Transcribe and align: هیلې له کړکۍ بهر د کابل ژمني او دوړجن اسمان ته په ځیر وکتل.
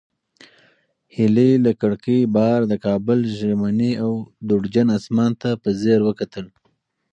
هیلې 1.15 1.49
له 1.65 1.71
کړکۍ 1.81 2.19
بهر 2.35 2.59
د 2.67 2.73
کابل 2.85 3.19
ژمني 3.37 3.91
او 4.03 4.11
دوړجن 4.47 4.87
اسمان 4.99 5.31
ته 5.41 5.49
په 5.61 5.69
ځیر 5.81 5.99
وکتل. 6.07 6.45